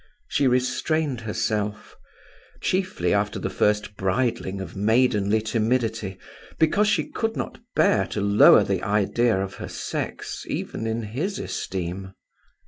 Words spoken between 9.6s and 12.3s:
her sex even in his esteem.